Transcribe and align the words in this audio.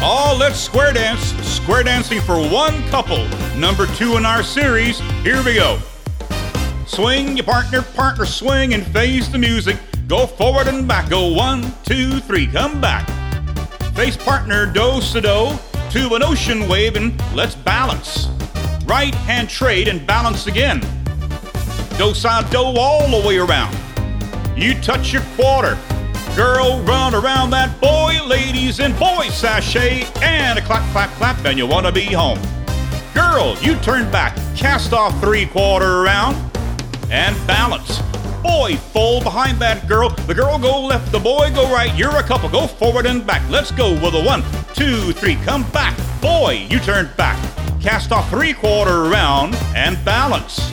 Oh, 0.00 0.36
let's 0.38 0.60
square 0.60 0.92
dance. 0.92 1.32
Square 1.44 1.82
dancing 1.82 2.20
for 2.20 2.36
one 2.36 2.86
couple. 2.88 3.26
Number 3.56 3.86
two 3.96 4.16
in 4.16 4.24
our 4.24 4.44
series. 4.44 5.00
Here 5.24 5.42
we 5.42 5.56
go. 5.56 5.80
Swing 6.86 7.36
your 7.36 7.44
partner, 7.44 7.82
partner, 7.82 8.24
swing 8.24 8.74
and 8.74 8.86
face 8.86 9.26
the 9.26 9.38
music. 9.38 9.76
Go 10.06 10.24
forward 10.24 10.68
and 10.68 10.86
back. 10.86 11.10
Go 11.10 11.32
one, 11.32 11.74
two, 11.82 12.20
three. 12.20 12.46
Come 12.46 12.80
back. 12.80 13.08
Face 13.94 14.16
partner, 14.16 14.66
do 14.66 15.00
sa 15.00 15.18
do 15.18 15.58
to 15.90 16.14
an 16.14 16.22
ocean 16.22 16.68
wave 16.68 16.94
and 16.94 17.20
let's 17.34 17.56
balance. 17.56 18.28
Right 18.86 19.14
hand 19.14 19.50
trade 19.50 19.88
and 19.88 20.06
balance 20.06 20.46
again. 20.46 20.80
Do 21.98 22.14
sa 22.14 22.42
do 22.42 22.58
all 22.58 23.20
the 23.20 23.26
way 23.26 23.38
around. 23.38 23.76
You 24.56 24.74
touch 24.80 25.12
your 25.12 25.22
quarter. 25.34 25.76
Girl, 26.38 26.80
run 26.82 27.16
around 27.16 27.50
that 27.50 27.80
boy, 27.80 28.16
ladies 28.24 28.78
and 28.78 28.96
boys 28.96 29.34
sashay, 29.34 30.04
and 30.22 30.56
a 30.56 30.62
clap, 30.62 30.88
clap, 30.92 31.10
clap, 31.16 31.44
and 31.44 31.58
you 31.58 31.66
want 31.66 31.84
to 31.84 31.90
be 31.90 32.04
home. 32.04 32.38
Girl, 33.12 33.56
you 33.60 33.74
turn 33.80 34.08
back, 34.12 34.36
cast 34.56 34.92
off 34.92 35.18
three 35.20 35.46
quarter 35.46 36.04
around, 36.04 36.36
and 37.10 37.34
balance. 37.48 37.98
Boy, 38.40 38.76
fall 38.76 39.20
behind 39.20 39.58
that 39.58 39.88
girl. 39.88 40.10
The 40.10 40.34
girl 40.34 40.60
go 40.60 40.80
left, 40.80 41.10
the 41.10 41.18
boy 41.18 41.50
go 41.52 41.68
right. 41.72 41.92
You're 41.98 42.18
a 42.18 42.22
couple, 42.22 42.48
go 42.48 42.68
forward 42.68 43.06
and 43.06 43.26
back. 43.26 43.42
Let's 43.50 43.72
go 43.72 43.94
with 43.94 44.14
a 44.14 44.22
one, 44.22 44.44
two, 44.74 45.12
three, 45.14 45.34
come 45.44 45.68
back. 45.72 45.98
Boy, 46.22 46.68
you 46.70 46.78
turn 46.78 47.10
back, 47.16 47.36
cast 47.80 48.12
off 48.12 48.30
three 48.30 48.52
quarter 48.52 49.06
around, 49.06 49.56
and 49.74 49.98
balance. 50.04 50.70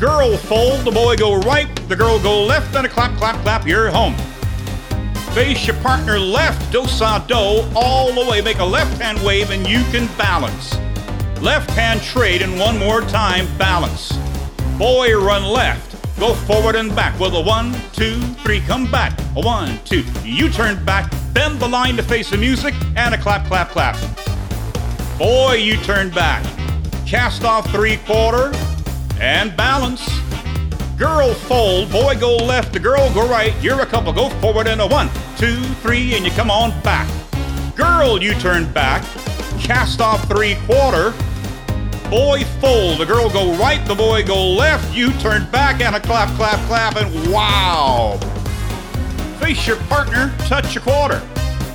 Girl 0.00 0.36
fold, 0.36 0.84
the 0.84 0.90
boy 0.90 1.14
go 1.14 1.36
right, 1.42 1.68
the 1.88 1.94
girl 1.94 2.20
go 2.20 2.42
left, 2.42 2.74
and 2.74 2.84
a 2.84 2.88
clap, 2.88 3.16
clap, 3.18 3.40
clap, 3.42 3.68
you're 3.68 3.88
home. 3.88 4.16
Face 5.34 5.66
your 5.66 5.76
partner 5.76 6.18
left, 6.18 6.70
do 6.70 6.86
sa 6.86 7.18
do, 7.18 7.64
all 7.74 8.12
the 8.12 8.30
way, 8.30 8.42
make 8.42 8.58
a 8.58 8.64
left 8.64 9.00
hand 9.00 9.18
wave, 9.24 9.50
and 9.50 9.66
you 9.66 9.82
can 9.84 10.06
balance. 10.18 10.76
Left 11.40 11.70
hand 11.70 12.02
trade, 12.02 12.42
and 12.42 12.60
one 12.60 12.78
more 12.78 13.00
time, 13.00 13.46
balance. 13.56 14.12
Boy, 14.76 15.16
run 15.16 15.44
left. 15.44 15.96
Go 16.20 16.34
forward 16.34 16.74
and 16.74 16.94
back 16.94 17.18
with 17.18 17.34
a 17.34 17.40
one, 17.40 17.74
two, 17.94 18.20
three, 18.44 18.60
come 18.60 18.90
back. 18.90 19.18
A 19.34 19.40
one, 19.40 19.80
two. 19.86 20.04
You 20.22 20.50
turn 20.50 20.84
back, 20.84 21.10
bend 21.32 21.60
the 21.60 21.68
line 21.68 21.96
to 21.96 22.02
face 22.02 22.28
the 22.28 22.36
music, 22.36 22.74
and 22.94 23.14
a 23.14 23.18
clap, 23.18 23.46
clap, 23.46 23.70
clap. 23.70 23.96
Boy, 25.18 25.54
you 25.54 25.78
turn 25.78 26.10
back. 26.10 26.44
Cast 27.06 27.42
off 27.42 27.70
three 27.70 27.96
quarter, 28.04 28.52
and 29.18 29.56
balance. 29.56 30.21
Girl 31.02 31.34
fold, 31.34 31.90
boy 31.90 32.16
go 32.16 32.36
left, 32.36 32.72
the 32.72 32.78
girl 32.78 33.12
go 33.12 33.28
right. 33.28 33.52
You're 33.60 33.80
a 33.80 33.86
couple, 33.86 34.12
go 34.12 34.28
forward 34.38 34.68
and 34.68 34.80
a 34.80 34.86
one, 34.86 35.10
two, 35.36 35.56
three, 35.82 36.14
and 36.14 36.24
you 36.24 36.30
come 36.30 36.48
on 36.48 36.70
back. 36.82 37.10
Girl, 37.74 38.22
you 38.22 38.34
turn 38.34 38.72
back, 38.72 39.02
cast 39.58 40.00
off 40.00 40.28
three 40.28 40.54
quarter. 40.64 41.10
Boy 42.08 42.44
fold, 42.60 42.98
the 42.98 43.04
girl 43.04 43.28
go 43.28 43.52
right, 43.56 43.84
the 43.88 43.96
boy 43.96 44.22
go 44.22 44.50
left. 44.50 44.94
You 44.94 45.10
turn 45.14 45.50
back 45.50 45.80
and 45.80 45.96
a 45.96 46.00
clap, 46.00 46.32
clap, 46.36 46.64
clap, 46.68 46.94
and 46.94 47.32
wow. 47.32 48.16
Face 49.40 49.66
your 49.66 49.78
partner, 49.88 50.32
touch 50.46 50.72
your 50.72 50.84
quarter. 50.84 51.20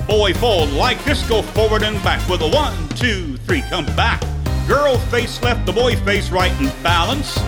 Boy 0.06 0.32
fold 0.32 0.70
like 0.70 1.04
this, 1.04 1.22
go 1.28 1.42
forward 1.42 1.82
and 1.82 2.02
back 2.02 2.26
with 2.30 2.40
a 2.40 2.48
one, 2.48 2.88
two, 2.96 3.36
three, 3.36 3.60
come 3.68 3.84
back. 3.94 4.22
Girl 4.66 4.96
face 4.96 5.42
left, 5.42 5.66
the 5.66 5.72
boy 5.74 5.96
face 5.96 6.30
right, 6.30 6.52
and 6.52 6.82
balance. 6.82 7.38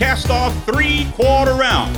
Cast 0.00 0.30
off 0.30 0.64
three 0.64 1.06
quarter 1.12 1.52
round. 1.52 1.94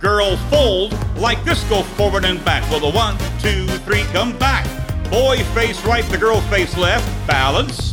Girls 0.00 0.40
fold 0.50 0.92
like 1.16 1.42
this, 1.44 1.62
go 1.70 1.84
forward 1.84 2.24
and 2.24 2.44
back 2.44 2.68
with 2.68 2.80
the 2.80 2.90
one, 2.90 3.16
two, 3.38 3.64
three, 3.84 4.02
come 4.12 4.36
back. 4.38 4.66
Boy 5.08 5.44
face 5.54 5.82
right, 5.84 6.04
the 6.06 6.18
girl 6.18 6.40
face 6.50 6.76
left, 6.76 7.06
balance. 7.28 7.92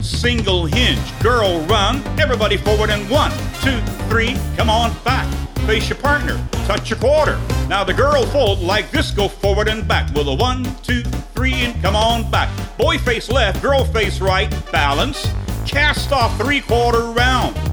Single 0.00 0.66
hinge, 0.66 1.20
girl 1.20 1.58
run, 1.62 2.00
everybody 2.20 2.56
forward 2.56 2.90
and 2.90 3.10
one, 3.10 3.32
two, 3.60 3.80
three, 4.08 4.36
come 4.56 4.70
on 4.70 4.94
back. 5.02 5.26
Face 5.66 5.88
your 5.88 5.98
partner, 5.98 6.40
touch 6.66 6.88
your 6.88 7.00
quarter. 7.00 7.40
Now 7.68 7.82
the 7.82 7.92
girl 7.92 8.24
fold 8.26 8.60
like 8.60 8.92
this, 8.92 9.10
go 9.10 9.26
forward 9.26 9.66
and 9.66 9.86
back 9.88 10.14
with 10.14 10.26
the 10.26 10.34
one, 10.34 10.62
two, 10.84 11.02
three, 11.34 11.54
and 11.54 11.82
come 11.82 11.96
on 11.96 12.30
back. 12.30 12.48
Boy 12.78 12.98
face 12.98 13.28
left, 13.30 13.60
girl 13.62 13.84
face 13.84 14.20
right, 14.20 14.48
balance. 14.70 15.26
Cast 15.66 16.12
off 16.12 16.38
three 16.38 16.60
quarter 16.60 17.02
round. 17.02 17.65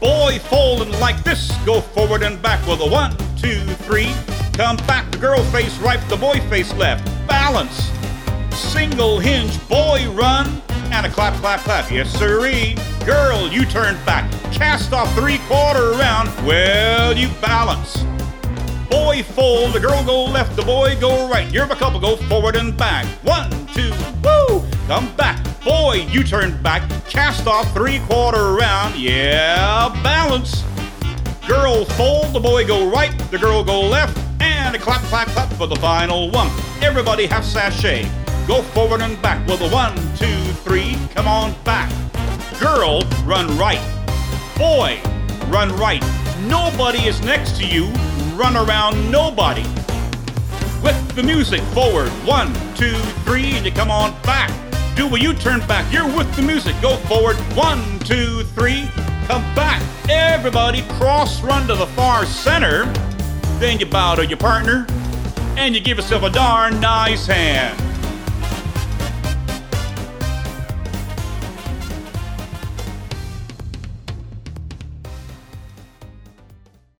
Boy 0.00 0.38
folding 0.38 0.92
like 1.00 1.24
this, 1.24 1.50
go 1.66 1.80
forward 1.80 2.22
and 2.22 2.40
back 2.40 2.64
with 2.66 2.80
a 2.80 2.88
one, 2.88 3.16
two, 3.36 3.60
three. 3.84 4.12
Come 4.52 4.76
back, 4.86 5.10
the 5.10 5.18
girl 5.18 5.42
face 5.44 5.76
right, 5.78 6.00
the 6.08 6.16
boy 6.16 6.40
face 6.48 6.72
left. 6.74 7.04
Balance. 7.26 7.90
Single 8.50 9.18
hinge, 9.18 9.58
boy 9.68 10.08
run, 10.12 10.62
and 10.92 11.04
a 11.04 11.10
clap, 11.10 11.34
clap, 11.40 11.60
clap. 11.60 11.90
Yes, 11.90 12.10
siree. 12.16 12.76
Girl, 13.04 13.48
you 13.48 13.64
turn 13.64 13.94
back. 14.04 14.30
Cast 14.52 14.92
off 14.92 15.12
three 15.14 15.38
quarter 15.48 15.92
round. 15.92 16.28
Well, 16.46 17.16
you 17.16 17.28
balance. 17.40 18.04
Boy 18.90 19.22
fold, 19.22 19.74
the 19.74 19.80
girl 19.80 20.02
go 20.04 20.24
left, 20.24 20.56
the 20.56 20.62
boy 20.62 20.96
go 21.00 21.28
right. 21.28 21.52
You're 21.52 21.64
a 21.64 21.76
couple, 21.76 22.00
go 22.00 22.16
forward 22.16 22.56
and 22.56 22.76
back. 22.76 23.06
One, 23.24 23.50
two, 23.74 23.92
woo! 24.22 24.64
Come 24.86 25.14
back. 25.16 25.44
Boy, 25.62 26.06
you 26.10 26.24
turn 26.24 26.60
back. 26.62 26.88
Cast 27.08 27.46
off 27.46 27.72
three 27.74 27.98
quarter 28.08 28.54
round. 28.54 28.96
Yeah. 28.96 29.37
Girl 31.78 31.86
fold, 31.90 32.32
the 32.32 32.40
boy 32.40 32.66
go 32.66 32.90
right, 32.90 33.16
the 33.30 33.38
girl 33.38 33.62
go 33.62 33.80
left, 33.82 34.18
and 34.40 34.74
a 34.74 34.80
clap, 34.80 35.00
clap, 35.02 35.28
clap 35.28 35.52
for 35.52 35.68
the 35.68 35.76
final 35.76 36.28
one. 36.28 36.50
Everybody 36.82 37.24
have 37.26 37.44
sashay. 37.44 38.10
Go 38.48 38.62
forward 38.62 39.00
and 39.00 39.20
back 39.22 39.46
with 39.46 39.60
a 39.60 39.68
one, 39.68 39.94
two, 40.16 40.40
three. 40.64 40.96
Come 41.14 41.28
on 41.28 41.54
back. 41.62 41.88
Girl, 42.58 43.02
run 43.24 43.56
right. 43.56 43.78
Boy, 44.56 45.00
run 45.52 45.70
right. 45.76 46.02
Nobody 46.48 47.06
is 47.06 47.22
next 47.22 47.56
to 47.58 47.64
you. 47.64 47.84
Run 48.34 48.56
around 48.56 49.12
nobody. 49.12 49.62
With 50.82 51.14
the 51.14 51.22
music 51.22 51.60
forward. 51.74 52.08
One, 52.26 52.52
two, 52.74 52.98
three, 53.22 53.52
and 53.52 53.64
you 53.64 53.70
come 53.70 53.92
on 53.92 54.20
back. 54.22 54.50
Do 54.96 55.14
a 55.14 55.20
U 55.20 55.32
turn 55.32 55.60
back. 55.68 55.92
You're 55.92 56.08
with 56.08 56.34
the 56.34 56.42
music. 56.42 56.74
Go 56.82 56.96
forward. 56.96 57.36
One, 57.54 58.00
two, 58.00 58.42
three. 58.56 58.90
Come 59.28 59.42
back. 59.54 59.82
Everybody 60.08 60.80
cross 60.96 61.42
run 61.42 61.68
to 61.68 61.74
the 61.74 61.86
far 61.88 62.24
center. 62.24 62.86
Then 63.58 63.78
you 63.78 63.84
bow 63.84 64.14
to 64.14 64.24
your 64.24 64.38
partner 64.38 64.86
and 65.58 65.74
you 65.74 65.82
give 65.82 65.98
yourself 65.98 66.22
a 66.22 66.30
darn 66.30 66.80
nice 66.80 67.26
hand. 67.26 67.87